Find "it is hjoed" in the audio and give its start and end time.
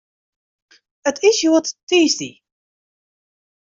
1.09-1.67